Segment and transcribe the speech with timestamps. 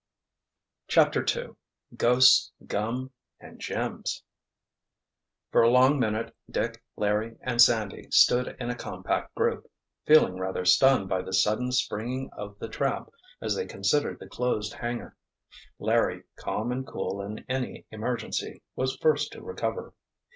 [0.87, 1.53] CHAPTER II
[1.95, 4.23] GHOSTS, GUM—AND GEMS
[5.51, 9.69] For a long minute Dick, Larry and Sandy stood in a compact group,
[10.07, 13.11] feeling rather stunned by the sudden springing of the trap,
[13.43, 15.15] as they considered the closed hangar.
[15.77, 19.93] Larry, calm and cool in an emergency, was first to recover.